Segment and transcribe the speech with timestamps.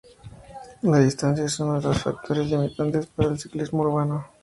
[0.81, 4.25] La distancia es uno de los factores limitantes para el ciclismo urbano.